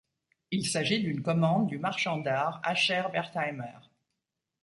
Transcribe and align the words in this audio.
Il 0.49 0.65
s'agit 0.65 0.99
d'une 0.99 1.21
commande 1.21 1.67
du 1.67 1.77
marchand 1.77 2.17
d'art 2.17 2.59
Asher 2.63 3.03
Wertheimer. 3.13 3.77